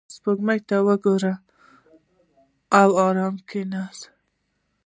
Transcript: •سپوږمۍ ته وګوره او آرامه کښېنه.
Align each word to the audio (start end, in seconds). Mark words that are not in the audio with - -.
•سپوږمۍ 0.15 0.59
ته 0.67 0.77
وګوره 0.87 1.33
او 2.79 2.89
آرامه 3.07 3.41
کښېنه. 3.49 3.81